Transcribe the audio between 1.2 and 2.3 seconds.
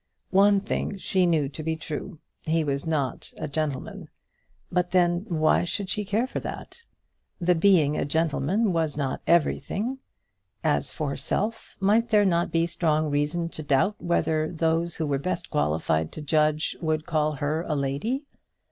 knew to be true